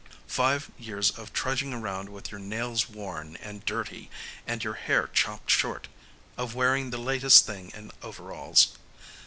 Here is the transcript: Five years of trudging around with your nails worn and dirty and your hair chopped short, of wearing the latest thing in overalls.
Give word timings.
Five 0.33 0.71
years 0.79 1.11
of 1.11 1.31
trudging 1.31 1.75
around 1.75 2.09
with 2.09 2.31
your 2.31 2.39
nails 2.39 2.89
worn 2.89 3.35
and 3.35 3.63
dirty 3.65 4.09
and 4.47 4.63
your 4.63 4.73
hair 4.73 5.05
chopped 5.05 5.51
short, 5.51 5.89
of 6.39 6.55
wearing 6.55 6.89
the 6.89 6.97
latest 6.97 7.45
thing 7.45 7.69
in 7.75 7.91
overalls. 8.01 8.69